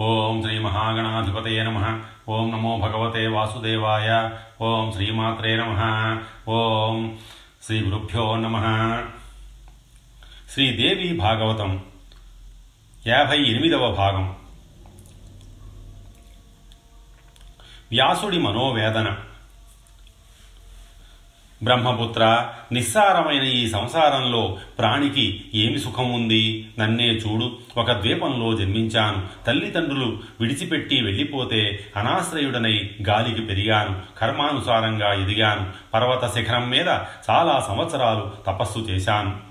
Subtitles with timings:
[0.00, 2.02] ఓం శ్రీ మహాగణాధిపతయ నమ.
[2.28, 4.30] ఓం నమో భగవతే వాసుదేవాయ.
[4.60, 5.80] ఓం శ్రీమాత్రే నమ.
[6.48, 7.18] ఓం
[7.62, 8.56] శ్రీ గురుభ్యో నమ.
[10.50, 11.84] శ్రీదేవి భాగవతం
[13.06, 14.36] యాభై ఎనిమిదవ భాగం.
[17.90, 19.16] వ్యాసుడి మనోవేదన.
[21.62, 26.68] బ్రహ్మపుత్ర నిస్సారమైన ఈ సంసారంలో ప్రాణికి ఏమి సుఖం ఉంది?
[26.78, 29.46] నన్నే చూడు ఒక ద్వీపంలో జన్మించాను.
[29.46, 34.18] తల్లిదండ్రులు విడిచిపెట్టి వెళ్ళిపోతే అనాశ్రయుడనై గాలికి పెరిగాను.
[34.18, 35.66] కర్మానుసారంగా ఎదిగాను.
[35.94, 36.88] పర్వత శిఖరం మీద
[37.30, 39.47] చాలా సంవత్సరాలు తపస్సు చేశాను.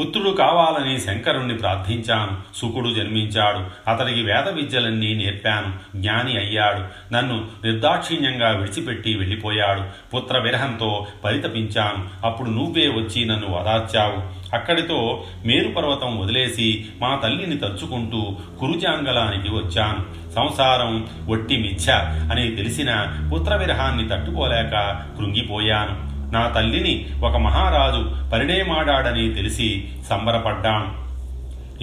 [0.00, 2.56] పుత్రుడు కావాలని శంకరుణ్ణి ప్రార్థించాను.
[2.56, 3.90] సుకుడు జన్మించాడు.
[3.90, 5.98] అతడికి వేద విద్యలన్నీ నేర్పాను.
[6.00, 7.12] జ్ఞాని అయ్యాడు.
[7.12, 9.82] నన్ను నిర్దాక్షిణ్యంగా విడిచిపెట్టి వెళ్ళిపోయాడు.
[10.16, 12.26] పుత్ర విరహంతో పరితపించాను.
[12.26, 14.38] అప్పుడు నువ్వే వచ్చి నన్ను వదార్చావు.
[14.54, 20.28] అక్కడితో మేరుపర్వతం వదిలేసి మా తల్లిని తలుచుకుంటూ కురుజాంగలానికి వచ్చాను.
[20.32, 21.92] సంసారం ఒట్టి మిథ్య
[22.32, 26.07] అని తెలిసిన పుత్ర విరహాన్ని తట్టుకోలేక కృంగిపోయాను.
[26.32, 31.08] నా తల్లిని ఒక మహారాజు పరిణయమాడాడని తెలిసి సంబరపడ్డాను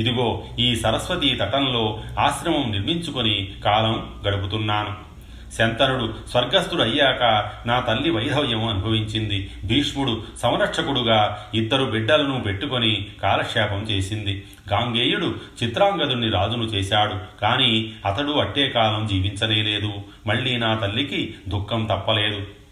[0.02, 5.06] ఇదిగో ఈ సరస్వతీ తటంలో ఆశ్రమం నిర్మించుకొని కాలం గడుపుతున్నాను.
[5.58, 9.50] శంతనుడు స్వర్గస్థుడయ్యాక నా తల్లి వైధవ్యం అనుభవించింది.
[9.66, 14.44] భీష్ముడు సంరక్షకుడుగా ఇద్దరు బిడ్డలను పెట్టుకొని కాలక్షేపం చేసింది.
[14.74, 17.16] గాంగేయుడు చిత్రాంగదుని రాజును చేశాడు.
[17.42, 19.94] కానీ అతడు అట్టే కాలం జీవించనేలేదు.
[20.28, 22.65] మళ్ళీ నా తల్లికి దుఃఖం తప్పలేదు.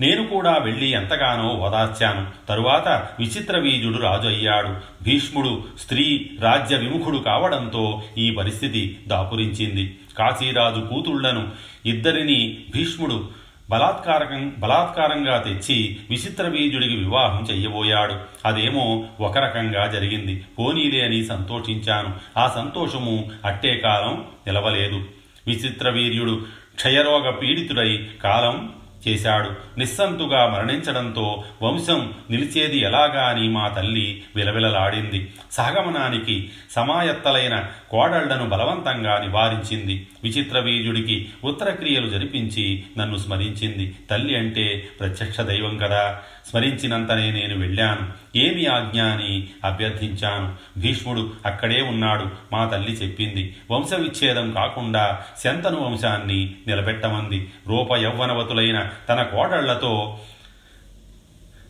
[0.00, 2.46] నేను కూడా వెళ్ళి ఎంతగానో ఓదార్చాను.
[2.48, 4.68] తరువాత విచిత్రవీజుడు రాజు అయ్యాడు.
[5.04, 9.98] భీష్ముడు స్త్రీ రాజ్య విముఖుడు కావడంతో ఈ పరిస్థితి దాపురించింది.
[10.18, 11.48] కాశీరాజు కూతుళ్ళను
[11.86, 13.28] ఇద్దరిని భీష్ముడు
[13.70, 18.14] బలాత్కారకం బలాత్కారంగా తెచ్చి విచిత్రవీజుడికి వివాహం చెయ్యబోయాడు.
[18.44, 20.44] అదేమో ఒక రకంగా జరిగింది.
[20.58, 22.14] పోనీలే అని సంతోషించాను.
[22.38, 25.04] ఆ సంతోషము అట్టే కాలం నిలవలేదు.
[25.46, 28.72] విచిత్రవీర్యుడు క్షయరోగ పీడితుడై కాలం
[29.08, 29.78] చేశాడు.
[29.78, 35.34] నిస్సంతుగా మరణించడంతో వంశం నిలిచేది ఎలాగా అని మా తల్లి విలవిలలాడింది.
[35.52, 40.06] సహగమనానికి సమాయత్తలైన కోడళ్ళను బలవంతంగా నివారించింది.
[40.24, 43.96] విచిత్రవీజుడికి ఉత్తరక్రియలు జరిపించి నన్ను స్మరించింది.
[44.10, 46.20] తల్లి అంటే ప్రత్యక్ష దైవం కదా.
[46.50, 48.08] స్మరించినంతనే నేను వెళ్ళాను.
[48.38, 50.80] ఏమి ఆజ్ఞ అని అభ్యర్థించాను.
[50.80, 52.26] భీష్ముడు అక్కడే ఉన్నాడు.
[52.52, 53.56] మా తల్లి చెప్పింది.
[53.70, 57.50] వంశవిచ్ఛేదం కాకుండా శంతను వంశాన్ని నిలబెట్టమంది.
[57.66, 60.18] రూప యౌవనవతులైన తన కోడళ్ళతో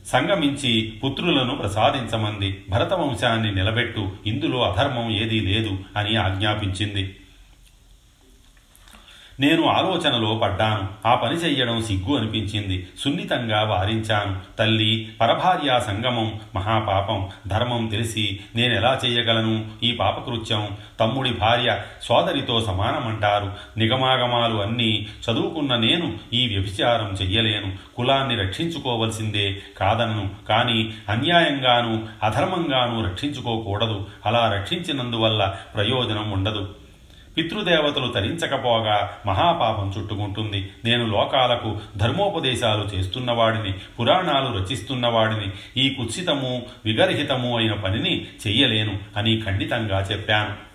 [0.06, 2.64] సంగమించి పుత్రులను ప్రసాదించమంది.
[2.70, 4.12] భరతవంశాన్ని నిలబెట్టు.
[4.26, 7.16] ఇందులో అధర్మం ఏదీ లేదు అని ఆజ్ఞాపించింది.
[9.40, 11.08] నేను ఆలోచనలో పడ్డాను.
[11.08, 12.88] ఆ పని చెయ్యడం సిగ్గు అనిపించింది.
[12.98, 14.56] సున్నితంగా వారించాను.
[14.58, 19.66] తల్లి పరభార్యా సంగమం మహాపాపం ధర్మం తెలిసి నేనెలా చెయ్యగలను?
[19.82, 20.68] ఈ పాపకృత్యం
[21.00, 23.52] తమ్ముడి భార్య సోదరితో సమానమంటారు.
[23.78, 27.72] నిగమాగమాలు అన్నీ చదువుకున్న నేను ఈ వ్యభిచారం చెయ్యలేను.
[27.96, 30.30] కులాన్ని రక్షించుకోవలసిందే కాదనను.
[30.48, 34.06] కానీ అన్యాయంగాను అధర్మంగాను రక్షించుకోకూడదు.
[34.26, 36.74] అలా రక్షించినందువల్ల ప్రయోజనం ఉండదు.
[37.36, 40.70] పితృదేవతలు తరించకపోగా మహాపాపం చుట్టుకుంటుంది.
[40.84, 50.66] నేను లోకాలకు ధర్మోపదేశాలు చేస్తున్నవాడిని పురాణాలు రచిస్తున్నవాడిని ఈ కుత్సితము విగర్హితము అయిన పనిని చెయ్యలేను అని ఖండితంగా చెప్పాను.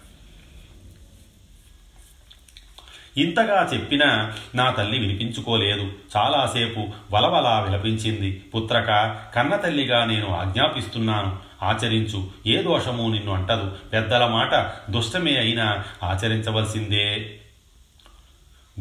[3.18, 5.92] ఇంతగా చెప్పినా నా తల్లి వినిపించుకోలేదు.
[6.18, 8.44] చాలాసేపు వలవలా విలపించింది.
[8.56, 11.40] పుత్రక కన్నతల్లిగా నేను ఆజ్ఞాపిస్తున్నాను.
[11.64, 13.72] ఆచరించు ఏ దోషము నిన్ను అంటదు.
[13.94, 14.56] పెద్దల మాట
[14.92, 17.38] దుష్టమే అయినా ఆచరించవలసిందే.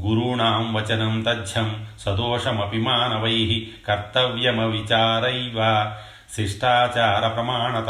[0.00, 5.90] గురూణాం వచనం తథ్యం సదోషమపి మానవై కర్తవ్యమ విచారైవ
[6.34, 7.88] శిష్టాచార ప్రమాణత.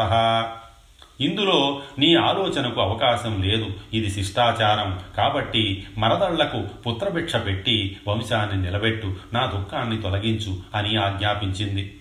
[1.20, 3.66] ఇందులో నీ ఆలోచనకు అవకాశం లేదు.
[3.94, 5.00] ఇది శిష్టాచారం.
[5.16, 9.16] కాబట్టి మరదళ్ళకు పుత్రభిక్ష పెట్టి వంశాన్ని నిలబెట్టు.
[9.32, 11.97] నా దుఃఖాన్ని తొలగించు అని ఆజ్ఞాపించింది.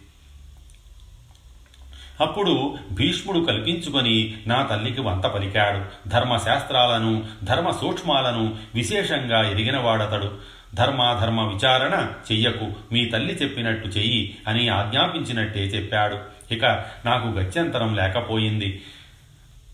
[2.22, 6.10] అప్పుడు భీష్ముడు కల్పించుకొని నా తల్లికి వంత పలికాడు.
[6.10, 10.60] ధర్మశాస్త్రాలను ధర్మ సూక్ష్మాలను విశేషంగా ఎరిగినవాడతడు.
[10.76, 16.18] ధర్మాధర్మ విచారణ చెయ్యకు మీ తల్లి చెప్పినట్టు చెయ్యి అని ఆజ్ఞాపించినట్టే చెప్పాడు.
[16.54, 16.66] ఇక
[17.06, 18.82] నాకు గత్యంతరం లేకపోయింది.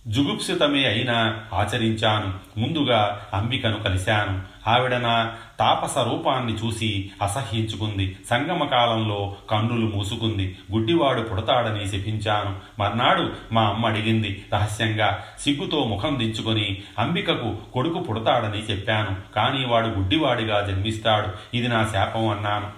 [0.08, 2.60] జుగుప్సితమే అయినా ఆచరించాను.
[2.60, 4.42] ముందుగా అంబికను కలిశాను.
[4.70, 8.18] ఆవిడ నా తాపస రూపాన్ని చూసి అసహ్యించుకుంది.
[8.30, 10.58] సంగమ కాలంలో కన్నులు మూసుకుంది.
[10.72, 12.82] గుడ్డివాడు పుడతాడని శపించాను.
[12.82, 14.46] మర్నాడు మా అమ్మ అడిగింది.
[14.54, 19.34] రహస్యంగా సిగ్గుతో ముఖం దించుకొని అంబికకు కొడుకు పుడతాడని చెప్పాను.
[19.34, 21.58] కానీ వాడు గుడ్డివాడిగా జన్మిస్తాడు.
[21.58, 22.70] ఇది నా శాపం అన్నాను.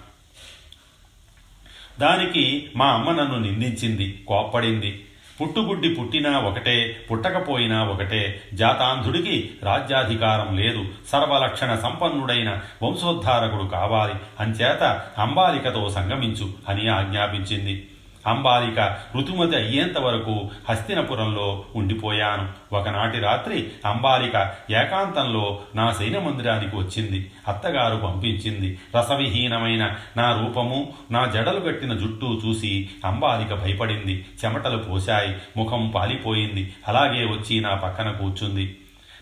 [2.00, 4.24] దానికి మా అమ్మ నన్ను నిందించింది.
[4.28, 5.04] కోప్పడింది.
[5.42, 8.42] పుట్టుగుడ్డి పుట్టినా ఒకటే పుట్టకపోయినా ఒకటే.
[8.54, 10.86] జాతాంధుడికి రాజ్యాధికారం లేదు.
[11.08, 14.14] సర్వలక్షణ సంపన్నుడైన వంశోద్ధారకుడు కావాలి.
[14.40, 17.88] అంచేత అంబాలికతో సంగమించు అని ఆజ్ఞాపించింది.
[18.28, 22.76] అంబాలిక ఋతుమతి అయ్యేంత వరకు హస్తినపురంలో ఉండిపోయాను.
[22.76, 27.32] ఒకనాటి రాత్రి అంబాలిక ఏకాంతంలో నా శైన మందిరానికి వచ్చింది.
[27.48, 28.80] అత్తగారు పంపించింది.
[28.98, 34.26] రసవిహీనమైన నా రూపము నా జడలు కట్టిన జుట్టు చూసి అంబాలిక భయపడింది.
[34.46, 35.36] చెమటలు పోశాయి.
[35.58, 36.74] ముఖం పాలిపోయింది.
[36.88, 38.78] అలాగే వచ్చి నా పక్కన కూర్చుంది.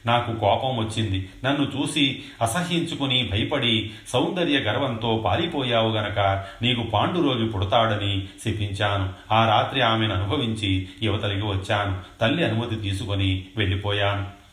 [0.06, 6.20] నాకు కోపం వచ్చింది నన్ను చూసి అసహ్యించుకుని భయపడి సౌందర్య గర్వంతో పారిపోయావు గనక
[6.62, 9.34] నీకు పాండురోగి పుడతాడని శపించాను.
[9.34, 12.20] ఆ రాత్రి ఆమెను అనుభవించి యువతలికి వచ్చాను.
[12.22, 14.46] తల్లి అనుమతి తీసుకొని వెళ్ళిపోయాను.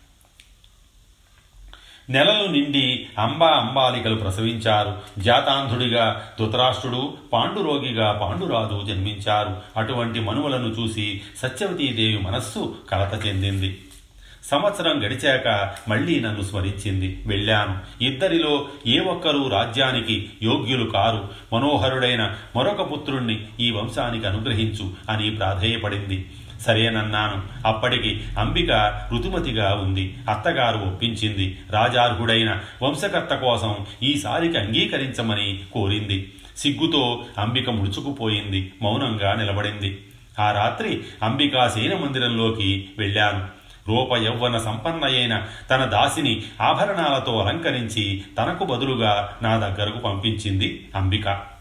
[2.10, 4.98] నెలలు నిండి అంబా అంబాలికలు ప్రసవించారు.
[5.18, 9.56] జాతాంధుడిగా ధృతరాష్ట్రుడు పాండురోగిగా పాండురాజు జన్మించారు.
[9.76, 13.78] అటువంటి మనువులను చూసి సత్యవతీదేవి మనస్సు కలత చెందింది.
[14.42, 17.22] సంవత్సరం గడిచాక మళ్ళీ నన్ను స్మరించింది.
[17.26, 18.04] వెళ్ళాను.
[18.04, 21.28] ఇద్దరిలో ఏ ఒక్కరూ రాజ్యానికి యోగ్యులు కారు.
[21.52, 26.30] మనోహరుడైన మరొక పుత్రుణ్ణి ఈ వంశానికి అనుగ్రహించు అని ప్రాధేయపడింది.
[26.60, 30.16] సరేనన్నాను అప్పటికి అంబిక ఋతుమతిగా ఉంది.
[30.30, 31.58] అత్తగారు ఒప్పించింది.
[31.70, 36.32] రాజార్హుడైన వంశకర్త కోసం ఈసారికి అంగీకరించమని కోరింది.
[36.56, 38.72] సిగ్గుతో అంబిక ముడుచుకుపోయింది.
[38.82, 40.06] మౌనంగా నిలబడింది.
[40.38, 43.61] ఆ రాత్రి అంబికా సేన మందిరంలోకి వెళ్ళాను.
[43.88, 51.52] రూప యౌవన సంపన్నయైన తన దాసిని ఆభరణాలతో అలంకరించి తనకు బదులుగా నా దగ్గరకు పంపించింది అంబిక.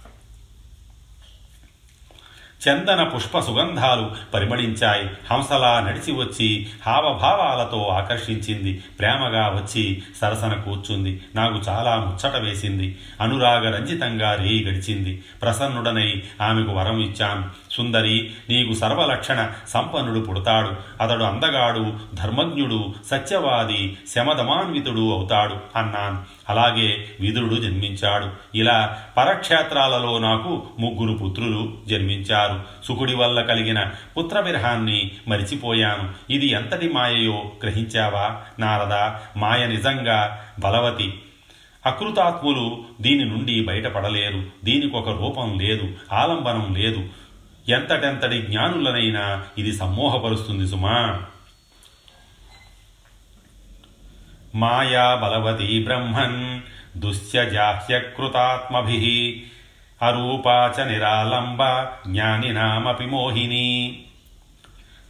[2.69, 5.33] చందన పుష్ప సుగంధాలు పరిమళించాయి.
[5.33, 8.73] హంసలా నడిచి వచ్చి హావభావాలతో ఆకర్షించింది.
[8.99, 11.21] ప్రేమగా వచ్చి సరసన కూర్చుంది.
[11.35, 12.99] నాకు చాలా ముచ్చట వేసింది.
[13.21, 15.23] అనురాగ రంజితంగా రేయి గడిచింది.
[15.41, 17.60] ప్రసన్నుడనై ఆమెకు వరం ఇచ్చాను.
[17.71, 20.71] సుందరి నీకు సర్వలక్షణ సంపన్నుడు పుడతాడు.
[21.03, 26.23] అతడు అందగాడు ధర్మజ్ఞుడు సత్యవాది శమధమాన్వితుడు అవుతాడు అన్నాను.
[26.49, 28.57] అలాగే విదురుడు జన్మించాడు.
[28.57, 32.61] ఇలా పరక్షేత్రాలలో నాకు ముగ్గురు పుత్రులు జన్మించారు.
[32.85, 33.85] సుకుడి వల్ల కలిగిన
[34.17, 36.33] పుత్రవిరహాన్ని మరిచిపోయాను.
[36.33, 38.41] ఇది ఎంతటి మాయయో గ్రహించావా?
[38.59, 41.21] నారద మాయ నిజంగా బలవతి.
[41.85, 44.43] అకృతాత్ములు దీని నుండి బయటపడలేరు.
[44.63, 47.09] దీనికొక రూపం లేదు ఆలంబనం లేదు.
[47.69, 51.23] ఎంతటెంతటి జ్ఞానులనైనా ఇది సమ్మోహపరుస్తుంది సుమా.
[54.55, 56.61] మాయా బలవతి బ్రహ్మన్
[56.97, 59.45] దుశ్యజాహ్యకృతాత్మభి
[60.01, 64.05] అరూపాచ నిరాలంబ జ్ఞానినామపి మోహిని.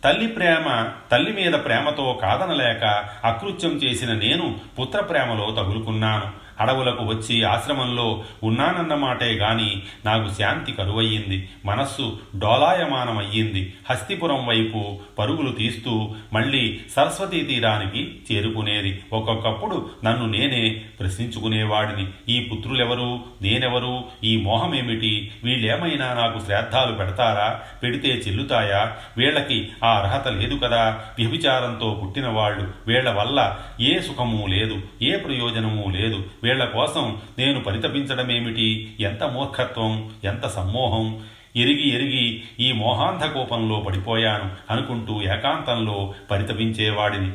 [0.03, 6.50] తల్లి ప్రేమ తల్లి మీద ప్రేమతో కాదనలేక అకృత్యం చేసిన నేను పుత్ర ప్రేమలో తగులుకున్నాను.
[6.61, 11.49] అడవులకు వచ్చి ఆశ్రమంలో ఉన్నానన్నమాటే గాని నాకు శాంతి కరువయ్యింది.
[11.65, 13.73] మనస్సు డోలాయమానమయ్యింది.
[13.89, 19.03] హస్తిపురం వైపు పరుగులు తీస్తూ మళ్ళీ సరస్వతీ తీరానికి చేరుకునేది.
[19.13, 22.07] ఒక్కొక్కప్పుడు నన్ను నేనే ప్రశ్నించుకునేవాడిని.
[22.29, 23.19] ఈ పుత్రులెవరు?
[23.41, 24.03] నేనెవరు?
[24.23, 25.31] ఈ మోహమేమిటి?
[25.43, 27.61] వీళ్ళేమైనా నాకు శ్రాద్ధాలు పెడతారా?
[27.83, 28.97] పెడితే చెల్లుతాయా?
[29.17, 31.01] వీళ్ళకి ఆ అర్హత లేదు కదా?
[31.19, 34.81] వ్యభిచారంతో పుట్టిన వాళ్ళు వీళ్ళ వల్ల ఏ సుఖము లేదు.
[35.01, 36.25] ఏ ప్రయోజనము లేదు.
[36.51, 38.95] వీళ్ళ కోసం నేను పరితపించడమేమిటి?
[38.99, 40.11] ఎంత మూర్ఖత్వం?
[40.23, 41.23] ఎంత సమ్మోహం?
[41.55, 47.31] ఎరిగి ఎరిగి ఈ మోహాంధకోపంలో పడిపోయాను అనుకుంటూ ఏకాంతంలో పరితపించేవాడిని.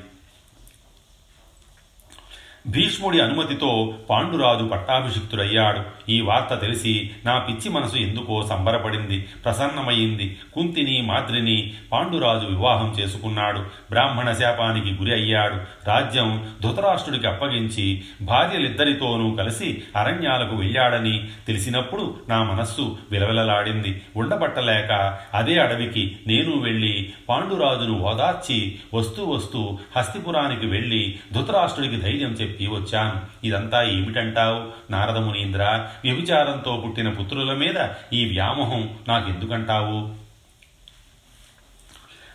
[2.67, 5.96] భీష్ముడి అనుమతితో పాండురాజు పట్టాభిషిక్తుడయ్యాడు.
[6.09, 10.39] ఈ వార్త తెలిసి నా పిచ్చి మనసు ఎందుకో సంబరపడింది ప్రసన్నమయ్యింది.
[10.55, 13.59] కుంతిని మాద్రిని పాండురాజు వివాహం చేసుకున్నాడు.
[13.91, 15.55] బ్రాహ్మణ శాపానికి గురి అయ్యాడు.
[15.87, 24.03] రాజ్యం ధృతరాష్ట్రుడికి అప్పగించి భార్యలిద్దరితోనూ కలిసి అరణ్యాలకు వెళ్ళాడని తెలిసినప్పుడు నా మనస్సు విలవిలలాడింది.
[24.17, 33.47] ఉండబట్టలేక అదే అడవికి నేను వెళ్ళి పాండురాజును ఓదార్చి వస్తూ వస్తూ హస్తిపురానికి వెళ్ళి ధృతరాష్ట్రుడికి ధైర్యం చెప్పి వచ్చాను.
[33.47, 40.27] ఇదంతా ఏమిటంటావు నారద మునీంద్ర వ్యభిచారంతో పుట్టిన పుత్రుల మీద ఈ వ్యామోహం నాకెందుకంటావు?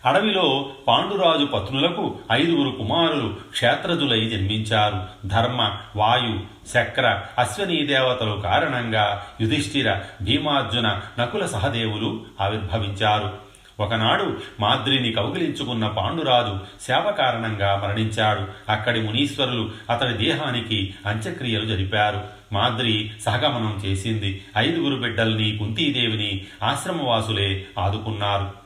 [0.02, 5.28] అడవిలో పాండురాజు పత్నులకు ఐదుగురు కుమారులు క్షేత్రజులై జన్మించారు.
[5.28, 13.51] ధర్మ వాయు శక్ర అశ్వనీ దేవతలు కారణంగా యుధిష్ఠిర భీమార్జున నకుల సహదేవులు ఆవిర్భవించారు.
[13.82, 18.72] ఒకనాడు మాద్రిని కౌగిలించుకున్న పాండురాజు సేవ కారణంగా మరణించాడు.
[18.72, 22.20] అక్కడి మునీశ్వరులు అతడి దేహానికి అంత్యక్రియలు జరిపారు.
[22.52, 24.44] మాద్రి సహగమనం చేసింది.
[24.58, 28.61] ఐదుగురు బిడ్డల్ని కుంతీదేవిని ఆశ్రమవాసులే ఆదుకున్నారు.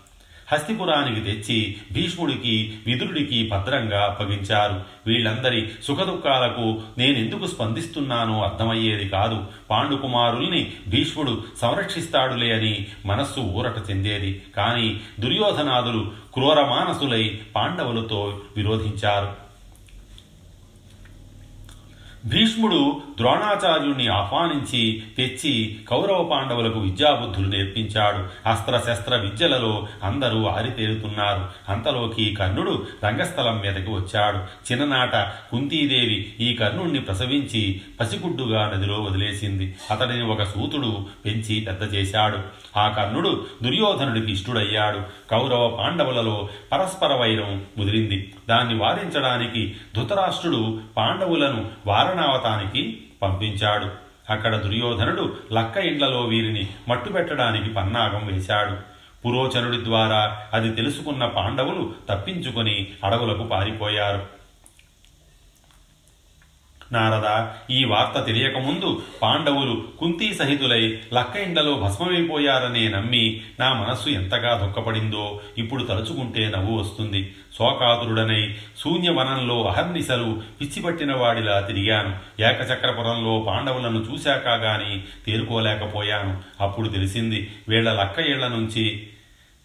[0.52, 4.82] హస్తిపురానికి తెచ్చి భీష్ముడికి విదురుడికి భద్రంగా అప్పగించారు.
[5.06, 9.44] వీళ్ళందరి సుఖదుఖాలకు నేనెందుకు స్పందిస్తున్నానో అర్థమయ్యేది కాదు.
[9.70, 14.42] పాండుకుమారుల్ని భీష్ముడు సంరక్షిస్తాడులే అని మనస్సు ఊరట చెందేది.
[14.56, 19.45] కానీ దుర్యోధనాదులు క్రూరమానసులై పాండవులతో విరోధించారు.
[22.26, 28.48] భీష్ముడు ద్రోణాచార్యుణ్ణి ఆహ్వానించి తెచ్చి కౌరవ పాండవులకు విద్యాబుద్ధులు నేర్పించాడు.
[28.48, 31.72] అస్త్రశస్త్ర విద్యలలో అందరూ ఆరితేరుతున్నారు.
[31.72, 34.72] అంతలోకి కర్ణుడు రంగస్థలం మీదకి వచ్చాడు.
[34.72, 35.16] చిన్ననాట
[35.50, 39.74] కుంతీదేవి ఈ కర్ణుణ్ణి ప్రసవించి పసిగుడ్డుగా నదిలో వదిలేసింది.
[39.90, 42.38] అతడిని ఒక సూతుడు పెంచి పెద్ద చేశాడు.
[42.78, 45.00] ఆ కర్ణుడు దుర్యోధనుడికి ఇష్టుడయ్యాడు.
[45.30, 48.34] కౌరవ పాండవులలో పరస్పర వైరం ముదిరింది.
[48.48, 54.06] దాన్ని వారించడానికి ధృతరాష్ట్రుడు పాండవులను వారణావతానికి పంపించాడు.
[54.32, 58.96] అక్కడ దుర్యోధనుడు లక్క ఇండ్లలో వీరిని మట్టుపెట్టడానికి పన్నాగం వేశాడు.
[59.26, 64.35] పురోచనుడి ద్వారా అది తెలుసుకున్న పాండవులు తప్పించుకొని అడవులకు పారిపోయారు.
[66.92, 75.40] నారద ఈ వార్త తెలియకముందు పాండవులు కుంతీ సహితులై లక్క ఇండ్లలో భస్మమైపోయారనే నమ్మి నా మనస్సు ఎంతగా దుఃఖపడిందో
[75.58, 77.34] ఇప్పుడు తలుచుకుంటే నవ్వు వస్తుంది.
[77.58, 82.42] శోకాతురుడనై శూన్యవనంలో అహర్నిశలు పిచ్చిపట్టిన వాడిలా తిరిగాను.
[82.42, 86.36] ఏకచక్రపురంలో పాండవులను చూశాక గాని తేరుకోలేకపోయాను.
[86.60, 89.08] అప్పుడు తెలిసింది వీళ్ళ లక్క ఇళ్ళ నుంచి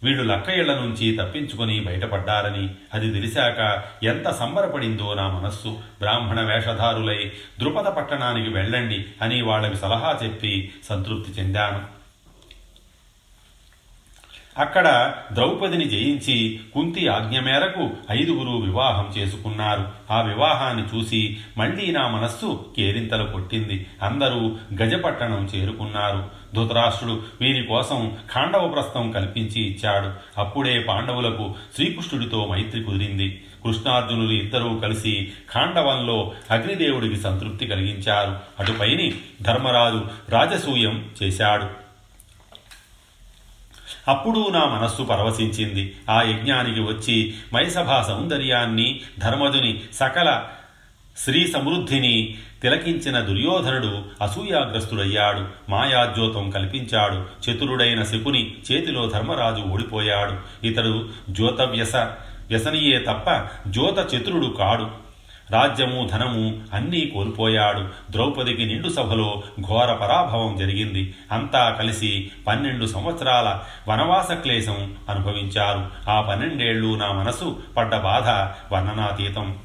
[0.04, 5.80] వీళ్ళు లక్కయ్యళ్ళ నుంచి తప్పించుకొని బయటపడ్డారని అది తెలిసాక ఎంత సంబరపడిందో నా మనస్సు.
[6.00, 12.01] బ్రాహ్మణ వేషధారులై ద్రుపద పట్టణానికి వెళ్ళండి అని వాళ్ళకి సలహా చెప్పి సంతృప్తి చెందాను.
[14.58, 19.88] అక్కడ ద్రౌపదిని జయించి కుంతి ఆజ్ఞ మేరకు ఐదుగురు వివాహం చేసుకున్నారు.
[20.12, 23.86] ఆ వివాహాన్ని చూసి మళ్ళీ నా మనస్సు కేరింతలు కొట్టింది.
[24.04, 26.30] అందరూ గజపట్టణం చేరుకున్నారు.
[26.56, 30.12] ధృతరాష్ట్రుడు వీరి కోసం ఖాండవ ప్రస్థం కల్పించి ఇచ్చాడు.
[30.38, 33.44] అప్పుడే పాండవులకు శ్రీకృష్ణుడితో మైత్రి కుదిరింది.
[33.66, 38.38] కృష్ణార్జునులు ఇద్దరూ కలిసి ఖాండవంలో అగ్నిదేవుడికి సంతృప్తి కలిగించారు.
[38.60, 41.91] అటుపైని ధర్మరాజు రాజసూయం చేశాడు.
[44.08, 45.96] అప్పుడు నా మనస్సు పరవశించింది.
[46.10, 50.44] ఆ యజ్ఞానికి వచ్చి మైసభా సౌందర్యాన్ని ధర్మజుని సకల
[51.18, 55.48] శ్రీ సమృద్ధిని తిలకించిన దుర్యోధనుడు అసూయాగ్రస్తుడయ్యాడు.
[55.70, 57.52] మాయాజ్యోతం కల్పించాడు.
[57.52, 60.66] చతురుడైన శకుని చేతిలో ధర్మరాజు ఓడిపోయాడు.
[60.66, 65.11] ఇతడు జ్యోతవ్యస వ్యసనీయే తప్ప జ్యోత చతురుడు కాడు.
[65.52, 68.12] రాజ్యము ధనము అన్నీ కోల్పోయాడు.
[68.12, 71.14] ద్రౌపదికి నిండు సభలో ఘోర పరాభవం జరిగింది.
[71.32, 73.60] అంతా కలిసి పన్నెండు సంవత్సరాల
[73.92, 76.12] వనవాస క్లేశం అనుభవించారు.
[76.12, 78.28] ఆ పన్నెండేళ్ళు నా మనసు పడ్డ బాధ
[78.74, 79.58] వర్ణనాతీతం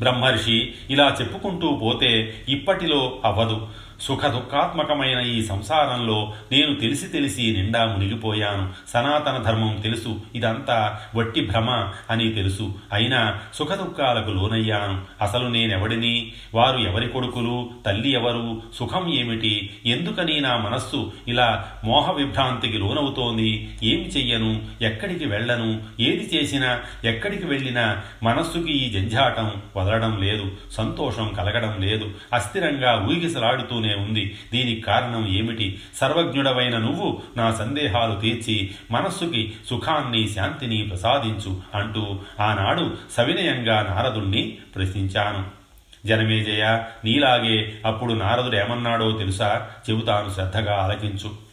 [0.00, 3.68] బ్రహ్మర్షి ఇలా చెప్పుకుంటూ పోతే ఇప్పటిలో అవ్వదు.
[4.00, 8.72] సుఖ దుఃఖాత్మకమైన ఈ సంసారంలో నేను తెలిసి తెలిసి నిండా మునిగిపోయాను.
[8.88, 10.20] సనాతన ధర్మం తెలుసు.
[10.34, 12.74] ఇదంతా వట్టి భ్రమ అని తెలుసు.
[12.92, 15.02] అయినా సుఖ దుఃఖాలకు లోనయ్యాను.
[15.22, 16.32] అసలు నేనెవడిని?
[16.54, 17.70] వారు ఎవరి కొడుకులు?
[17.86, 18.62] తల్లి ఎవరు?
[18.74, 19.70] సుఖం ఏమిటి?
[19.86, 23.78] ఎందుకని నా మనస్సు ఇలా మోహ విభ్రాంతికి లోనవుతోంది?
[23.82, 24.62] ఏమి చెయ్యను?
[24.82, 25.82] ఎక్కడికి వెళ్ళను?
[26.00, 30.50] ఏది చేసినా ఎక్కడికి వెళ్ళినా మనస్సుకి ఈ జంజాటం వదలడం లేదు.
[30.72, 32.10] సంతోషం కలగడం లేదు.
[32.32, 34.38] అస్థిరంగా ఊగిసలాడుతూనే ఉంది.
[34.52, 35.80] దీనికి కారణం ఏమిటి?
[35.96, 45.58] సర్వజ్ఞుడవైన నువ్వు నా సందేహాలు తీర్చి మనస్సుకి సుఖాన్ని శాంతిని ప్రసాదించు అంటూ ఆనాడు సవినయంగా నారదుణ్ణి ప్రశ్నించాను.
[46.06, 49.70] జనమేజయ నీలాగే అప్పుడు నారదుడు ఏమన్నాడో తెలుసా?
[49.90, 51.48] చెబుతాను శ్రద్ధగా ఆలకించు.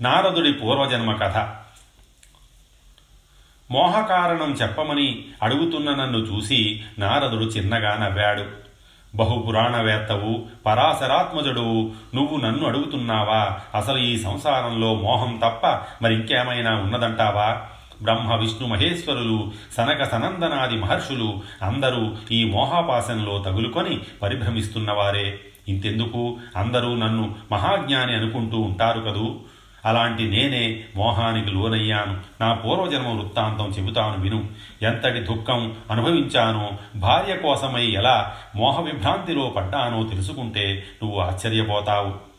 [0.00, 1.61] నారదుడి పూర్వజన్మ కథ.
[3.72, 8.44] మోహకారణం చెప్పమని అడుగుతున్న నన్ను చూసి నారదుడు చిన్నగా నవ్వాడు.
[9.16, 13.58] బహుపురాణవేత్తవు పరాశరాత్మజుడు నువ్వు నన్ను అడుగుతున్నావా?
[13.74, 15.66] అసలు ఈ సంసారంలో మోహం తప్ప
[16.02, 17.62] మరింకేమైనా ఉన్నదంటావా?
[18.02, 25.40] బ్రహ్మ విష్ణు మహేశ్వరులు సనక సనందనాది మహర్షులు అందరూ ఈ మోహాపాసంలో తగులుకొని పరిభ్రమిస్తున్నవారే.
[25.68, 26.36] ఇంతెందుకు?
[26.56, 29.40] అందరూ నన్ను మహాజ్ఞాని అనుకుంటూ ఉంటారు కదూ?
[29.84, 32.20] అలాంటి నేనే మోహానికి లోనయ్యాను.
[32.40, 34.48] నా పూర్వజన్మ వృత్తాంతం చెబుతాను విను.
[34.82, 42.32] ఎంతటి దుఃఖం అనుభవించానో భార్య కోసమై ఎలా మోహ విభ్రాంతిలో పడ్డానో తెలుసుకుంటే నువ్వు ఆశ్చర్యపోతావు.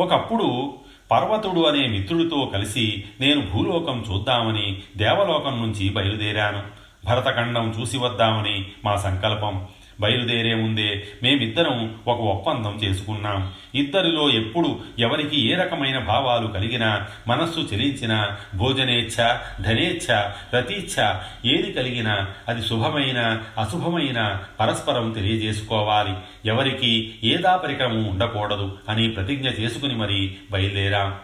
[0.00, 0.74] ఒకప్పుడు
[1.10, 6.62] పర్వతుడు అనే మిత్రుడితో కలిసి నేను భూలోకం చూద్దామని దేవలోకం నుంచి బయలుదేరాను.
[7.04, 9.68] భరతఖండం చూసి వద్దామని మా సంకల్పం.
[10.00, 13.52] బయలుదేరే ముందే మేమిద్దరం ఒక ఒప్పందం చేసుకున్నాం.
[13.74, 22.62] ఇద్దరిలో ఎప్పుడు ఎవరికి ఏ రకమైన భావాలు కలిగినా మనస్సు చెలించినా భోజనేచ్ఛ ధనేచ్ఛ రతీచ్ఛ ఏది కలిగినా అది
[22.62, 26.14] శుభమైన అశుభమైన పరస్పరం తెలియజేసుకోవాలి.
[26.48, 31.14] ఎవరికి ఏ దాపరికము ఉండకూడదు అని ప్రతిజ్ఞ చేసుకుని మరీ బయలుదేరాం.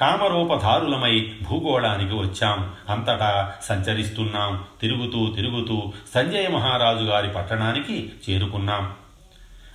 [0.00, 2.72] కామరూపధారులమై భూగోళానికి వచ్చాం.
[2.88, 4.64] అంతటా సంచరిస్తున్నాం.
[4.80, 8.92] తిరుగుతూ తిరుగుతూ సంజయ మహారాజు గారి పట్టణానికి చేరుకున్నాం.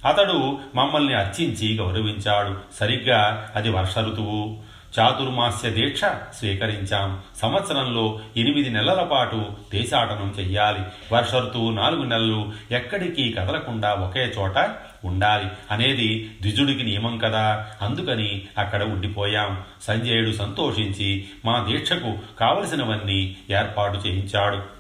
[0.06, 2.58] అతడు మమ్మల్ని అర్చించి గౌరవించాడు.
[2.80, 4.58] సరిగ్గా అది వర్ష ఋతువు.
[5.00, 7.20] చాతుర్మాస్య దీక్ష స్వీకరించాం.
[7.42, 10.80] సంవత్సరంలో ఎనిమిది నెలల పాటు దేశాటనం చెయ్యాలి.
[11.14, 14.58] వర్ష ఋతువు నాలుగు నెలలు ఎక్కడికి కదలకుండా ఒకే చోట
[15.06, 17.72] ఉండాలి అనేది ద్విజుడికి నియమం కదా.
[17.82, 19.64] అందుకని అక్కడ ఉండిపోయాం.
[19.84, 24.80] సంజయుడు సంతోషించి మా దీక్షకు కావలసినవన్నీ ఏర్పాటు చేయించాడు.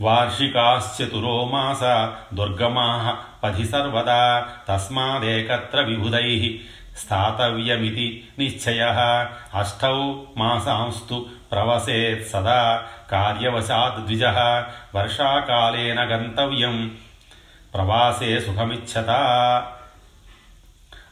[0.00, 1.80] వార్షికాశ్చతురో మాస
[2.34, 6.60] దుర్గమా పథి సర్వదా తస్మాదేకత్ర విబుధై
[6.98, 8.80] స్థాతవ్యమితి నిశ్చయ
[9.54, 14.24] అష్టౌ మాసాంస్తు ప్రవసేత్ సదా కార్యవశాద్ ద్విజ.
[14.94, 16.96] వర్షాకాలేన గంతవ్యం.
[17.74, 19.10] ప్రవాసే సుఖమిచ్చత.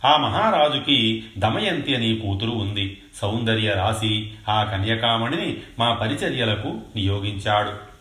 [0.04, 3.02] ఆ మహారాజుకి దమయంతి అని కూతురు ఉంది.
[3.16, 7.91] సౌందర్య రాశి ఆ కన్యకామణిని మా పరిచర్యలకు నియోగించాడు.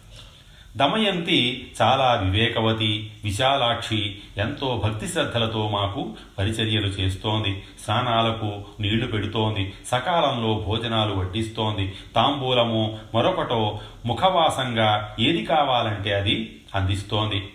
[0.77, 7.63] దమయంతి చాలా వివేకవతి విశాలాక్షి ఎంతో భక్తి శ్రద్ధలతో మాకు పరిచర్యలు చేస్తోంది.
[7.85, 9.73] స్నానాలకు నీళ్ళు పెడుతోంది.
[9.87, 11.93] సకాలంలో భోజనాలు వడ్డిస్తోంది.
[12.15, 17.49] తాంబూలము మరొకటో ముఖవాసంగా ఏది కావాలంటే అది అందిస్తోంది.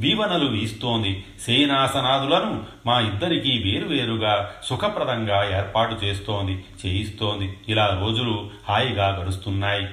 [0.00, 1.24] వీవనలు వీస్తోంది.
[1.40, 7.56] సేనాసనాదులను మా ఇద్దరికీ వేరువేరుగా సుఖప్రదంగా ఏర్పాటు చేస్తోంది చేయిస్తోంది.
[7.68, 9.88] ఇలా రోజులు హాయిగా గడుస్తున్నాయి.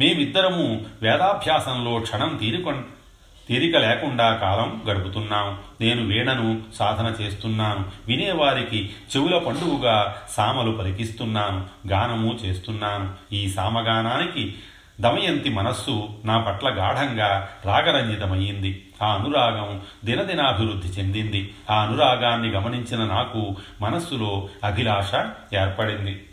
[0.00, 2.72] మేమిద్దరము వేదాభ్యాసంలో క్షణం తీరికొ
[3.48, 5.58] తీరిక లేకుండా కాలం గడుపుతున్నాం.
[5.80, 7.84] నేను వీణను సాధన చేస్తున్నాను.
[8.06, 11.66] వినేవారికి చెవుల పండుగగా సామలు పలికిస్తున్నాను.
[11.88, 13.34] గానము చేస్తున్నాను.
[13.34, 14.54] ఈ సామగానానికి
[15.00, 18.92] దమయంతి మనస్సు నా పట్ల గాఢంగా రాగరంజితమయ్యింది.
[19.02, 21.54] ఆ అనురాగం దినదినాభివృద్ధి చెందింది.
[21.70, 25.14] ఆ అనురాగాన్ని గమనించిన నాకు మనస్సులో అభిలాష
[25.54, 26.24] ఏర్పడింది.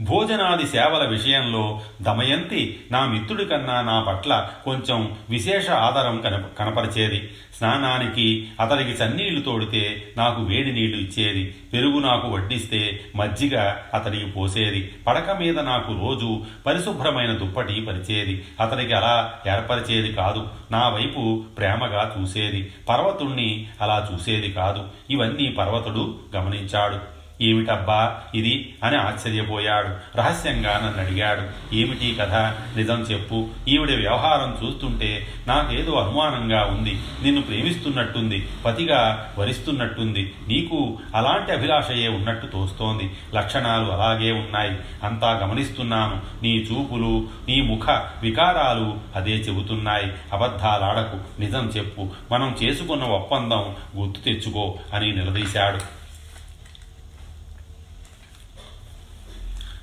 [0.00, 7.30] భోజనాది సేవల విషయంలో దమయంతి నా మిత్రుడి కన్నా నా పట్ల కొంచెం విశేష ఆదరం కన కనపరిచేది.
[7.58, 11.54] స్నానానికి అతడికి చన్నీళ్ళు తోడితే నాకు వేడి నీళ్ళు ఇచ్చేది.
[11.72, 14.94] పెరుగు నాకు వడ్డిస్తే మజ్జిగ అతడికి పోసేది.
[15.06, 18.44] పడక మీద నాకు రోజు పరిశుభ్రమైన దుప్పటి పరిచేది.
[18.60, 20.48] అతడికి అలా ఏర్పరిచేది కాదు.
[20.70, 22.72] నా వైపు ప్రేమగా చూసేది.
[22.88, 24.84] పర్వతుణ్ణి అలా చూసేది కాదు.
[25.10, 27.15] ఇవన్నీ పర్వతుడు గమనించాడు.
[27.42, 30.18] ఏమిటబ్బా ఇది అని ఆశ్చర్యపోయాడు.
[30.18, 31.74] రహస్యంగా నన్ను అడిగాడు.
[31.74, 32.34] ఏమిటి కథ?
[32.76, 33.48] నిజం చెప్పు.
[33.68, 36.98] ఈవిడ వ్యవహారం చూస్తుంటే నాకేదో అనుమానంగా ఉంది.
[37.22, 38.48] నిన్ను ప్రేమిస్తున్నట్టుంది.
[38.64, 40.34] పతిగా వరిస్తున్నట్టుంది.
[40.48, 43.10] నీకు అలాంటి అభిలాషయే ఉన్నట్టు తోస్తోంది.
[43.34, 44.78] లక్షణాలు అలాగే ఉన్నాయి.
[45.04, 46.20] అంతా గమనిస్తున్నాను.
[46.42, 47.90] నీ చూపులు నీ ముఖ
[48.22, 50.12] వికారాలు అదే చెబుతున్నాయి.
[50.32, 51.40] అబద్ధాలాడకు.
[51.40, 52.08] నిజం చెప్పు.
[52.32, 55.95] మనం చేసుకున్న ఒప్పందం గుర్తు తెచ్చుకో అని నిలదీశాడు.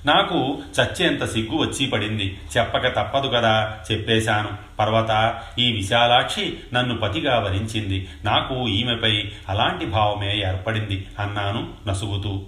[0.05, 2.37] నాకు చచ్చేంత సిగ్గు వచ్చి పడింది.
[2.57, 4.49] చెప్పక తప్పదు కదా చెప్పేశాను.
[4.79, 12.41] పర్వత ఈ విశాలాక్షి నన్ను పతిగా వరించింది నాకు ఈమెపై అలాంటి భావమే ఏర్పడింది అన్నాను నసుగుతూ.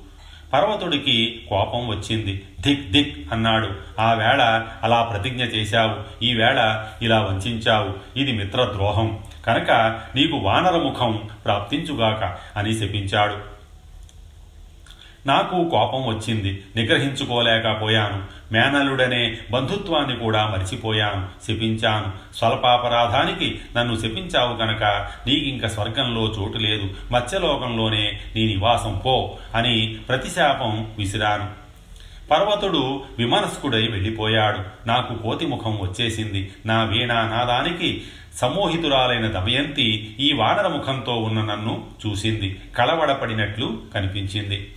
[0.54, 2.44] పర్వతుడికి కోపం వచ్చింది.
[2.62, 3.70] ధిక్ దిక్ అన్నాడు.
[4.00, 6.24] ఆ వేళ అలా ప్రతిజ్ఞ చేశావు.
[6.24, 8.20] ఈ వేళ ఇలా వంచావు.
[8.20, 9.20] ఇది మిత్రద్రోహం.
[9.48, 9.72] కనుక
[10.16, 13.55] నీకు వానరముఖం ప్రాప్తించుగాక అని శపించాడు.
[15.26, 16.64] నాకు కోపం వచ్చింది.
[16.76, 18.24] నిగ్రహించుకోలేకపోయాను.
[18.54, 21.44] మేనలుడనే బంధుత్వాన్ని కూడా మరిచిపోయాను.
[21.44, 22.36] శపించాను.
[22.36, 24.84] స్వల్పాపరాధానికి నన్ను శపించావు కనుక
[25.28, 26.90] నీకింక స్వర్గంలో చోటు లేదు.
[27.12, 31.66] మత్స్యలోకంలోనే నీ నివాసం పో అని ప్రతిశాపం విసిరాను.
[32.32, 34.88] పర్వతుడు విమనస్కుడై వెళ్ళిపోయాడు.
[34.88, 36.52] నాకు కోతి ముఖం వచ్చేసింది.
[36.66, 38.02] నా వీణానాదానికి
[38.36, 42.60] సమోహితురాలైన సమ్మోహితురాలైన దమయంతి ఈ వానర ముఖంతో ఉన్న నన్ను చూసింది.
[42.78, 44.72] కళవడపడినట్లు కనిపించింది.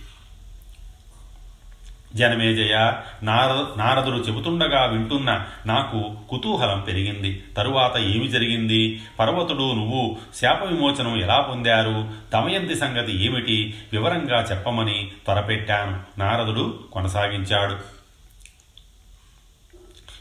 [2.15, 2.91] జనమేజయ
[3.23, 7.43] నార నారదుడు చెబుతుండగా వింటున్న నాకు కుతూహలం పెరిగింది.
[7.57, 9.01] తరువాత ఏమి జరిగింది?
[9.19, 12.07] పర్వతుడు నువ్వు శాప విమోచనం ఎలా పొందారు?
[12.33, 13.73] దమయంతి సంగతి ఏమిటి?
[13.91, 16.19] వివరంగా చెప్పమని త్వరపెట్టాను.
[16.19, 17.98] నారదుడు కొనసాగించాడు.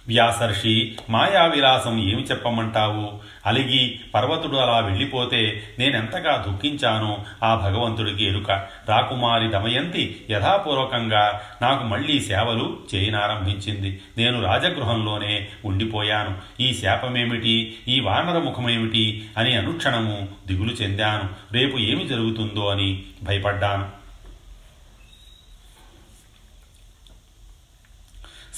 [0.09, 3.21] వ్యాసర్షి మాయావిలాసం ఏమి చెప్పమంటావు?
[3.47, 7.25] అలిగి పర్వతుడు అలా వెళ్ళిపోతే నేనెంతగా దుఃఖించానో?
[7.42, 8.51] ఆ భగవంతుడికి ఎరుక.
[8.88, 14.01] రాకుమారి దమయంతి యథాపూర్వకంగా నాకు మళ్ళీ సేవలు చేయనారంభించింది.
[14.18, 16.62] నేను రాజగృహంలోనే ఉండిపోయాను.
[16.62, 17.77] ఈ శాపమేమిటి?
[17.88, 19.29] ఈ వానర ముఖమేమిటి?
[19.38, 21.55] అని అనుక్షణము దిగులు చెందాను.
[21.55, 23.98] రేపు ఏమి జరుగుతుందో అని భయపడ్డాను.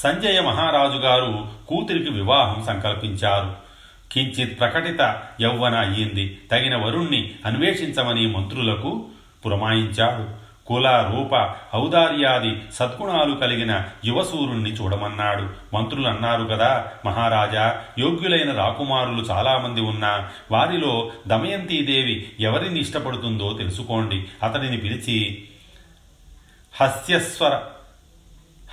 [0.03, 3.55] సంజయ మహారాజు గారు కూతురికి వివాహం సంకల్పించారు.
[4.13, 6.39] కించిత్ ప్రకటిత యౌవన అయ్యింది.
[6.51, 9.07] తగిన వరుణ్ణి అన్వేషించమని మంత్రులకు
[9.47, 10.51] పురమాయించాడు.
[10.67, 15.77] కుల రూప ఔదార్యాది సద్గుణాలు కలిగిన యువసూరుణ్ణి చూడమన్నాడు.
[15.77, 24.25] మంత్రులు అన్నారు కదా మహారాజా యోగ్యులైన రాకుమారులు చాలామంది ఉన్నా వారిలో దమయంతీదేవి ఎవరిని ఇష్టపడుతుందో తెలుసుకోండి.
[24.43, 25.45] అతడిని పిలిచి
[26.81, 27.61] హస్యస్వర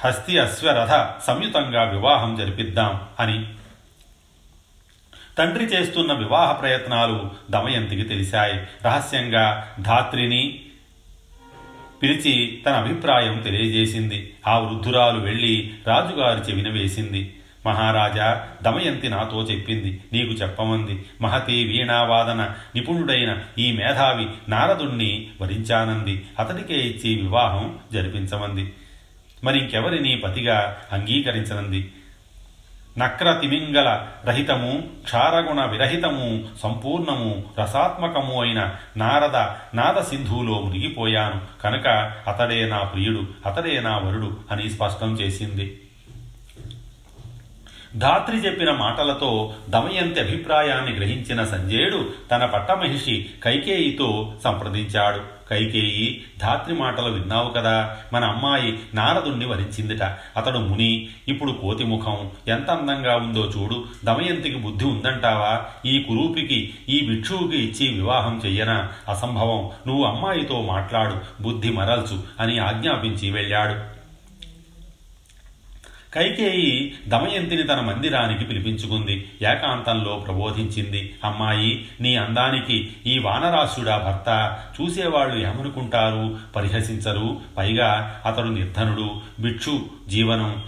[0.06, 3.46] హస్తి అశ్వరథ సంయుతంగా వివాహం జరిపిద్దాం అని.
[5.38, 8.54] తండ్రి చేస్తున్న వివాహ ప్రయత్నాలు దమయంతికి తెలిశాయి.
[8.86, 10.60] రహస్యంగా ధాత్రిని
[12.04, 14.34] పిలిచి తన అభిప్రాయం తెలియజేసింది.
[14.48, 17.36] ఆ వృద్ధురాలు వెళ్ళి రాజుగారు చెవిన వేసింది.
[17.66, 20.04] మహారాజా దమయంతి నాతో చెప్పింది.
[20.14, 21.06] నీకు చెప్పమంది.
[21.22, 26.26] మహతి వీణావాదన నిపుణుడైన ఈ మేధావి నారదుణ్ణి వరించానంది.
[26.40, 28.74] అతడికే ఇచ్చి వివాహం జరిపించమంది.
[29.44, 31.92] మరి ఇంకెవరిని పతిగా అంగీకరించనంది?
[32.98, 39.36] నక్ర తిమింగల రహితము క్షారగుణ విరహితము సంపూర్ణము రసాత్మకము అయిన నారద
[39.76, 41.62] నాద సింధువులో మునిగిపోయాను.
[41.62, 41.88] కనుక
[42.28, 45.82] అతడే నా ప్రియుడు అతడే నా వరుడు అని స్పష్టం చేసింది.
[47.96, 55.37] ధాత్రి చెప్పిన మాటలతో దమయంతి అభిప్రాయాన్ని గ్రహించిన సంజయుడు తన పట్టమహిషి కైకేయితో సంప్రదించాడు.
[55.50, 57.98] కైకేయి ధాత్రి మాటలు విన్నావు కదా?
[58.14, 60.04] మన అమ్మాయి నారదుణ్ణి వరించిందిట.
[60.38, 63.86] అతడు ముని ఇప్పుడు కోతి ముఖం ఎంత అందంగా ఉందో చూడు.
[64.06, 65.66] దమయంతికి బుద్ధి ఉందంటావా?
[65.86, 68.90] ఈ కురూపికి ఈ భిక్షువుకి ఇచ్చి వివాహం చెయ్యనా?
[69.10, 69.70] అసంభవం.
[69.88, 71.44] నువ్వు అమ్మాయితో మాట్లాడు.
[71.44, 73.97] బుద్ధి మరల్చు అని ఆజ్ఞాపించి వెళ్ళాడు.
[76.18, 79.32] కైకేయి దమయంతిని తన మందిరానికి పిలిపించుకుంది.
[79.42, 81.16] ఏకాంతంలో ప్రబోధించింది.
[81.24, 84.58] అమ్మాయి నీ అందానికి ఈ వానరాసుడా భర్త.
[84.82, 86.38] చూసేవాళ్ళు ఏమనుకుంటారు?
[86.56, 87.42] పరిహసించరు.
[87.58, 89.22] పైగా అతడు నిర్ధనుడు.
[89.42, 90.64] భిక్షు జీవనం.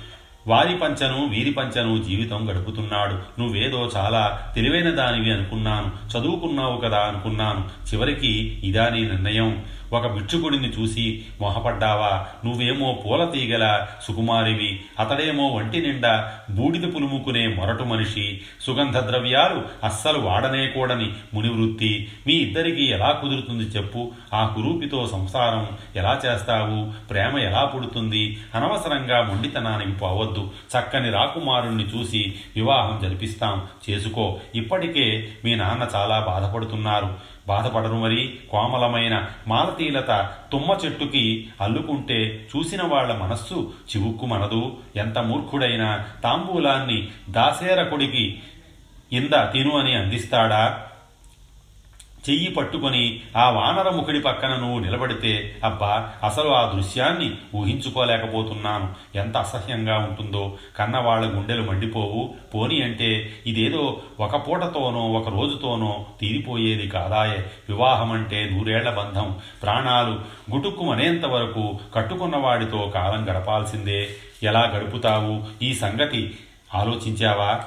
[0.50, 3.42] వారి పంచను వీరి పంచను జీవితం గడుపుతున్నాడు.
[3.42, 6.18] నువ్వేదో చాలా తెలివైన దానివి అనుకున్నాను.
[6.18, 7.70] చదువుకున్నావు కదా అనుకున్నాను.
[7.94, 9.64] చివరికి ఇదా నీ నిర్ణయం.
[9.94, 12.26] ఒక భిక్షుకుడిని చూసి మొహపడ్డావా?
[12.46, 14.80] నువ్వేమో పూల తీగల సుకుమారివి.
[15.00, 18.42] అతడేమో వంటి నిండా బూడిద పులుముకునే మొరటు మనిషి.
[18.62, 22.10] సుగంధ ద్రవ్యాలు అస్సలు వాడనేకూడని మునివృత్తి.
[22.28, 24.12] మీ ఇద్దరికీ ఎలా కుదురుతుంది చెప్పు.
[24.34, 27.08] ఆ కురూపితో సంసారం ఎలా చేస్తావు?
[27.10, 28.38] ప్రేమ ఎలా పుడుతుంది?
[28.56, 30.39] అనవసరంగా మొండితనానికి పోవద్దు.
[30.48, 33.68] చక్కని రాకుమారుణ్ణి చూసి వివాహం జరిపిస్తాం.
[33.90, 34.40] చేసుకో.
[34.56, 37.14] ఇప్పటికే మీ నాన్న చాలా బాధపడుతున్నారు.
[37.48, 38.40] బాధపడరు మరి.
[38.50, 48.42] కోమలమైన మాలతీలత తుమ్మ చెట్టుకి అల్లుకుంటే చూసిన వాళ్ళ మనస్సు చివుక్కుమనదు ఎంత మూర్ఖుడైనా తాంబూలాన్ని దాసేరకుడికి
[49.14, 50.86] ఇంద తిను అని అందిస్తాడా?
[52.30, 58.90] చెయ్యి పట్టుకొని ఆ వానరముఖుడి పక్కన నువ్వు నిలబడితే అబ్బా అసలు ఆ దృశ్యాన్ని ఊహించుకోలేకపోతున్నాను.
[59.16, 60.58] ఎంత అసహ్యంగా ఉంటుందో.
[60.78, 62.36] కన్నవాళ్ళ గుండెలు మండిపోవు.
[62.56, 67.46] పోని అంటే ఇదేదో ఒక పూటతోనో ఒక రోజుతోనో తీరిపోయేది కాదాయే.
[67.70, 69.36] వివాహమంటే నూరేళ్ళ బంధం.
[69.64, 70.20] ప్రాణాలు
[70.56, 74.10] గుటుక్కుమనేంత వరకు కట్టుకున్నవాడితో కాలం గడపాల్సిందే.
[74.44, 75.64] ఎలా గడుపుతావు?
[75.64, 76.38] ఈ సంగతి
[76.76, 77.62] ఆలోచించావా?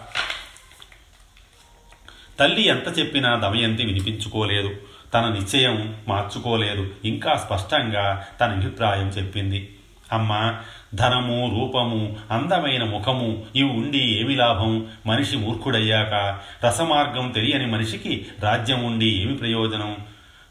[2.39, 4.71] తల్లి ఎంత చెప్పినా దమయంతి వినిపించుకోలేదు.
[5.15, 6.91] తన నిశ్చయం మార్చుకోలేదు.
[7.05, 9.77] ఇంకా స్పష్టంగా తన అభిప్రాయం చెప్పింది.
[10.13, 10.55] అమ్మ
[10.95, 14.87] ధనము రూపము అందమైన ముఖము ఇవి ఉండి ఏమి లాభం?
[15.07, 19.97] మనిషి మూర్ఖుడయ్యాక రసమార్గం తెలియని మనిషికి రాజ్యం ఉండి ఏమి ప్రయోజనం?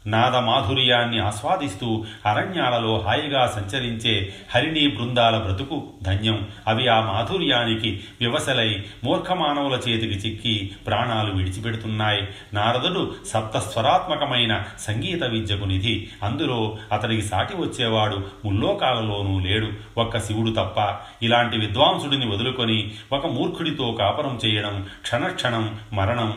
[0.06, 6.48] నాద మాధుర్యాన్ని ఆస్వాదిస్తూ అరణ్యాలలో హాయిగా సంచరించే హరిణీ బృందాల బ్రతుకు ధన్యం.
[6.66, 12.28] అవి ఆ మాధుర్యానికి వివసలై మూర్ఖమానవుల చేతికి చిక్కి ప్రాణాలు విడిచిపెడుతున్నాయి.
[12.54, 16.08] నారదుడు సప్తస్వరాత్మకమైన సంగీత విద్యకు నిధి.
[16.22, 19.68] అందులో అతడికి సాటి వచ్చేవాడు ముల్లోకాలలోనూ లేడు.
[19.98, 26.34] ఒక్క శివుడు తప్ప ఇలాంటి విద్వాంసుడిని వదులుకొని ఒక మూర్ఖుడితో కాపరం చేయడం క్షణక్షణం మరణం.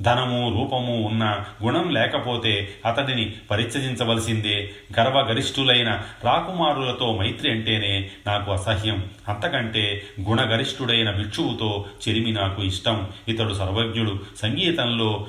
[0.00, 4.70] ధనము రూపము ఉన్న గుణం లేకపోతే అతడిని పరిత్యజించవలసిందే.
[5.00, 9.04] గర్వగరిష్ఠులైన రాకుమారులతో మైత్రి అంటేనే నాకు అసహ్యం.
[9.28, 13.08] అంతకంటే గుణగరిష్ఠుడైన భిక్షువుతో చెరిమి నాకు ఇష్టం.
[13.28, 14.20] ఇతడు సర్వజ్ఞుడు.
[14.42, 15.26] సంగీతంలో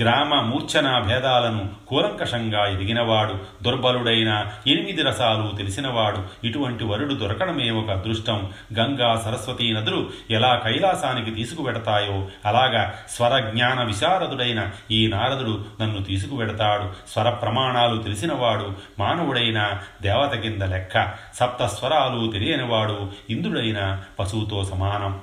[0.00, 8.52] గ్రామ మూర్ఛన భేదాలను కూలంకషంగా ఎదిగినవాడు దుర్బలుడైన ఎనిమిది రసాలు తెలిసినవాడు ఇటువంటి వరుడు దొరకడమే ఒక అదృష్టం.
[8.78, 17.10] గంగా సరస్వతీ నదులు ఎలా కైలాసానికి తీసుకువెడతాయో అలాగా స్వర జ్ఞాన విశారదుడైన ఈ నారదుడు నన్ను తీసుకువెడతాడు.
[17.12, 21.14] స్వర ప్రమాణాలు తెలిసినవాడు మానవుడైన దేవత కింద లెక్క.
[21.34, 25.20] సప్త స్వరాలు తెలియనివాడు ఇంద్రుడైన పశువుతో సమానం.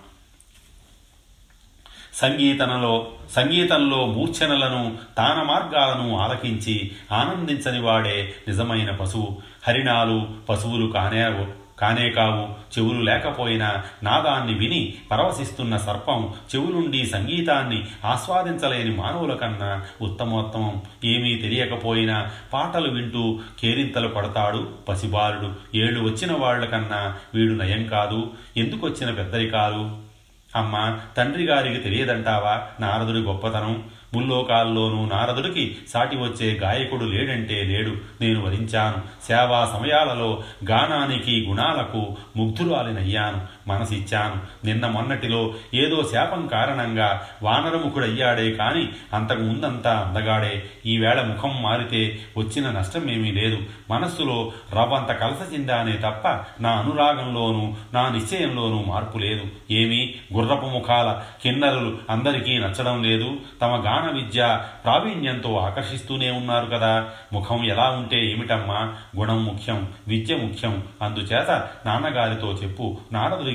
[2.13, 9.37] సంగీతనలో సంగీతంలో మూర్ఛనలను తాన మార్గాలను ఆలకించి ఆనందించని వాడే నిజమైన పశువు.
[9.67, 11.45] హరిణాలు పశువులు కానే
[11.79, 12.79] కానే కావు.
[12.79, 20.81] చెవులు లేకపోయినా నాదాన్ని విని పరవశిస్తున్న సర్పం చెవులుండి సంగీతాన్ని ఆస్వాదించలేని మానవుల కన్నా ఉత్తమోత్తమం.
[21.05, 25.77] ఏమీ తెలియకపోయినా పాటలు వింటూ కేరింతలు పడతాడు పసిబాలుడు.
[25.77, 28.27] ఏళ్ళు వచ్చిన వాళ్ళ కన్నా వీడు నయం కాదు.
[28.57, 30.08] ఎందుకొచ్చిన పెద్దరికాలు?
[30.55, 32.61] అమ్మ తండ్రి గారికి తెలియదంటావా?
[32.79, 33.83] నారదుడి గొప్పతనం.
[34.13, 37.95] ముల్లోకాల్లోనూ నారదుడికి సాటి వచ్చే గాయకుడు లేడంటే లేడు.
[38.21, 43.41] నేను వరించాను సేవా సమయాలలో గానానికి గుణాలకు ముగ్ధురాలినయ్యాను.
[43.69, 44.65] మనసిచ్చాను.
[44.65, 50.63] నిన్న మొన్నటిలో ఏదో శాపం కారణంగా వానరముఖుడయ్యాడే కాని అంతకు ముందంతా అందగాడే.
[50.85, 53.57] ఈవేళ ముఖం మారితే వచ్చిన నష్టం ఏమీ లేదు.
[53.89, 56.27] మనస్సులో రవ్వంత కలస చెందానే తప్ప
[56.61, 59.41] నా అనురాగంలోనూ నా నిశ్చయంలోనూ మార్పు లేదు.
[59.71, 60.15] ఏమీ?
[60.33, 63.37] గుర్రపు ముఖాల కిన్నరులు అందరికీ నచ్చడం లేదు.
[63.61, 67.09] తమ గాన విద్య ప్రావీణ్యంతో ఆకర్షిస్తూనే ఉన్నారు కదా.
[67.33, 68.93] ముఖం ఎలా ఉంటే ఏమిటమ్మా?
[69.17, 70.83] గుణం ముఖ్యం విద్య ముఖ్యం.
[71.01, 72.97] అందుచేత నాన్నగారితో చెప్పు.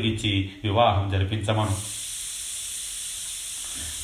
[0.05, 1.95] నారదుడికిచ్చి వివాహం జరిపించమను.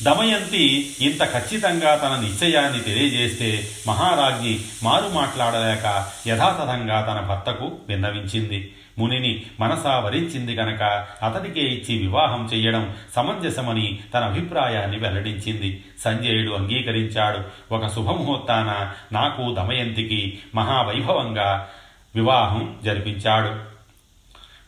[0.02, 8.74] దమయంతి ఇంత ఖచ్చితంగా తన నిశ్చయాన్ని తెలియజేస్తే మహారాజ్ఞి మారు మాట్లాడలేక యథాతథంగా తన భర్తకు విన్నవించింది.
[8.98, 10.82] మునిని మనసా వరించింది గనక
[11.22, 15.84] అతడికే ఇచ్చి వివాహం చెయ్యడం సమంజసమని తన అభిప్రాయాన్ని వెల్లడించింది.
[16.04, 17.74] సంజయుడు అంగీకరించాడు.
[17.74, 21.68] ఒక శుభముహూర్తాన నాకు దమయంతికి మహావైభవంగా
[22.14, 23.69] వివాహం జరిపించాడు.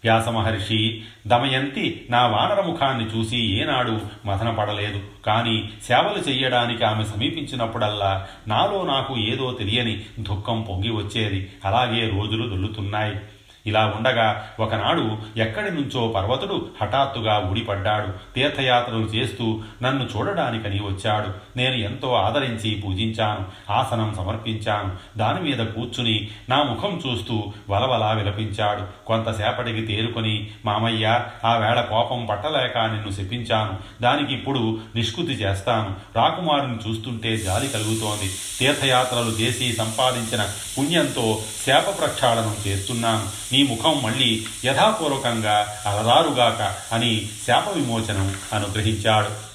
[0.04, 9.18] వ్యాసమహర్షి దమయంతి నా వానర ముఖాన్ని చూసి ఏనాడు మదనపడలేదు కానీ సేవలు చెయ్యడానికి ఆమె సమీపించినప్పుడల్లా నాలో నాకు
[9.18, 11.50] ఏదో తెలియని దుఃఖం పొంగి వచ్చేది.
[11.64, 13.16] అలాగే రోజులు దొల్లుతున్నాయి.
[13.66, 18.34] ఇలా ఉండగా ఒకనాడు ఎక్కడి నుంచో పర్వతుడు హఠాత్తుగా ఊడిపడ్డాడు.
[18.34, 21.58] తీర్థయాత్రలు చేస్తూ నన్ను చూడడానికని వచ్చాడు.
[21.58, 25.18] నేను ఎంతో ఆదరించి పూజించాను ఆసనం సమర్పించాను.
[25.18, 29.06] దాని మీద కూర్చుని నా ముఖం చూస్తూ వలవలా విలపించాడు.
[29.06, 34.02] కొంతసేపటికి తేరుకొని మామయ్య ఆ వేళ కోపం పట్టలేక నిన్ను శపించాను.
[34.02, 35.94] దానికి ఇప్పుడు నిష్కృతి చేస్తాను.
[36.16, 38.30] రాకుమారుని చూస్తుంటే జాలి కలుగుతోంది.
[38.58, 40.48] తీర్థయాత్రలు చేసి సంపాదించిన
[40.78, 43.42] పుణ్యంతో శాప ప్రక్షాళనం చేస్తున్నాను.
[43.52, 49.52] నీ ముఖం మళ్ళీ యథాపూర్వకంగా అలదారుగాక అని శాప విమోచనం అనుగ్రహించాడు.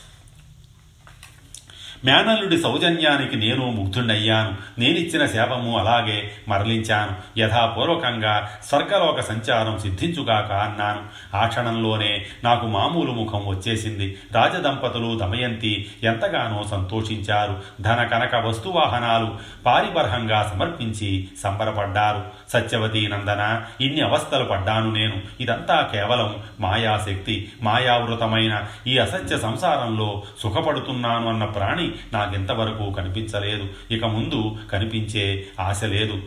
[2.06, 7.40] మేనల్లుడి సౌజన్యానికి నేను ముగ్ధుండయ్యాను నేనిచ్చిన శాపము అలాగే మరలించాను.
[7.40, 11.04] యథాపూర్వకంగా స్వర్గలోక సంచారం సిద్ధించుగాక అన్నాను.
[11.38, 14.18] ఆ క్షణంలోనే నాకు మామూలు ముఖం వచ్చేసింది.
[14.32, 17.62] రాజదంపతులు దమయంతి ఎంతగానో సంతోషించారు.
[17.82, 22.24] ధన కనక వస్తువాహనాలు పారిబర్హంగా సమర్పించి సంబరపడ్డారు.
[22.50, 25.22] సత్యవతీ నందన ఇన్ని అవస్థలు పడ్డాను నేను.
[25.40, 33.94] ఇదంతా కేవలం మాయాశక్తి మాయావృతమైన ఈ అసత్య సంసారంలో సుఖపడుతున్నాను అన్న ప్రాణి నాకెంతవరకు కనిపించలేదు.
[33.94, 36.22] ఇక ముందు కనిపించే ఆశ లేదు.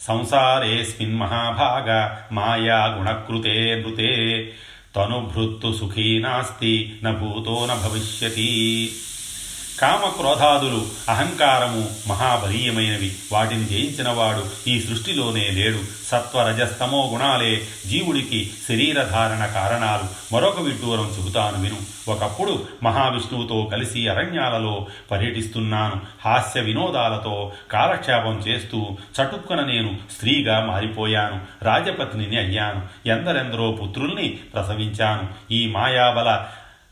[0.00, 4.52] సంసారేస్మిన్ మహాభాగ మాయా గుణకృతే నృతే
[4.96, 7.74] తనుభృత్తు సుఖీ నాస్తి నభూతో న
[9.80, 13.12] కామ కామక్రోధాదులు అహంకారము మహాబలీయమైనవి.
[13.32, 15.78] వాటిని జయించినవాడు ఈ సృష్టిలోనే లేడు.
[16.06, 20.34] సత్వరజస్తమో గుణాలే జీవుడికి శరీరధారణ కారణాలు.
[20.34, 21.76] మరొక విడ్డూరం చెబుతాను విను.
[22.10, 26.00] ఒకప్పుడు మహావిష్ణువుతో కలిసి అరణ్యాలలో పర్యటిస్తున్నాను.
[26.24, 31.40] హాస్య వినోదాలతో కాలక్షేపం చేస్తూ చటుక్కున నేను స్త్రీగా మారిపోయాను.
[31.62, 33.08] రాజపత్నిని అయ్యాను.
[33.08, 35.52] ఎందరెందరో పుత్రుల్ని ప్రసవించాను.
[35.52, 36.46] ఈ మాయాబల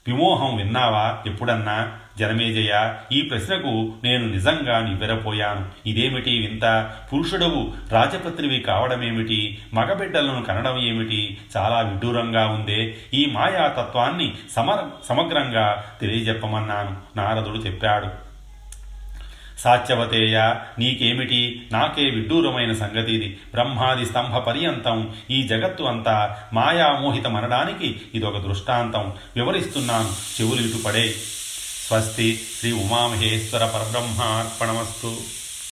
[0.09, 1.19] విమోహం విన్నావా?
[1.27, 1.93] ఎప్పుడన్నా?
[2.19, 2.95] జనమేజయ?
[3.13, 5.89] ఈ ప్రశ్నకు నేను నిజంగా నివ్వెరపోయాను.
[5.89, 6.91] ఇదేమిటి వింత?
[7.13, 9.59] పురుషుడవు రాజపత్రివి కావడమేమిటి?
[9.75, 11.39] మగబిడ్డలను కనడం ఏమిటి?
[11.57, 12.95] చాలా విడ్డూరంగా ఉందే.
[13.15, 16.97] ఈ మాయాతత్వాన్ని సమర సమగ్రంగా తెలియజెప్పమన్నాను.
[17.17, 18.28] నారదుడు చెప్పాడు.
[19.59, 21.69] సాత్యవతేయ నీకేమిటి?
[21.73, 29.13] నాకే విడ్డూరమైన సంగతి ఇది బ్రహ్మాది స్తంభ పర్యంతం ఈ జగత్తు అంతా మాయామోహితమనడానికి ఇదొక దృష్టాంతం.
[29.37, 31.15] వివరిస్తున్నాను చెవులు ఇటు పడే.
[31.89, 35.17] స్వస్తి శ్రీ ఉమామహేశ్వర పరబ్రహ్మార్పణమస్తు.